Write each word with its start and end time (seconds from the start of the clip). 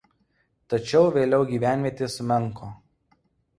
Tačiau 0.73 1.11
vėliau 1.17 1.45
gyvenvietė 1.53 2.11
sumenko. 2.17 2.73